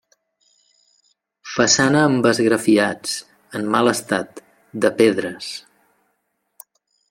Façana 1.55 2.01
amb 2.05 2.29
esgrafiats, 2.31 3.13
en 3.61 3.69
mal 3.77 3.93
estat, 3.95 4.43
de 4.87 4.95
pedres. 5.03 5.55